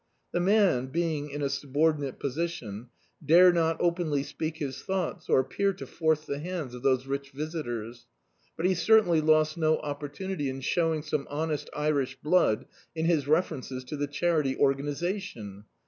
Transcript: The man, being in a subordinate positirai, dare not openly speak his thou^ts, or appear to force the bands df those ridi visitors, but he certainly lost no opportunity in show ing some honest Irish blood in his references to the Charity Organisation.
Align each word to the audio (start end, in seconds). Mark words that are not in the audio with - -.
The 0.31 0.39
man, 0.39 0.87
being 0.87 1.29
in 1.29 1.43
a 1.43 1.47
subordinate 1.51 2.19
positirai, 2.19 2.87
dare 3.23 3.53
not 3.53 3.77
openly 3.79 4.23
speak 4.23 4.57
his 4.57 4.77
thou^ts, 4.81 5.29
or 5.29 5.39
appear 5.39 5.73
to 5.73 5.85
force 5.85 6.25
the 6.25 6.39
bands 6.39 6.73
df 6.73 6.81
those 6.81 7.05
ridi 7.05 7.29
visitors, 7.35 8.07
but 8.57 8.65
he 8.65 8.73
certainly 8.73 9.21
lost 9.21 9.59
no 9.59 9.77
opportunity 9.77 10.49
in 10.49 10.61
show 10.61 10.91
ing 10.91 11.03
some 11.03 11.27
honest 11.29 11.69
Irish 11.75 12.17
blood 12.19 12.65
in 12.95 13.05
his 13.05 13.27
references 13.27 13.83
to 13.83 13.95
the 13.95 14.07
Charity 14.07 14.57
Organisation. 14.57 15.65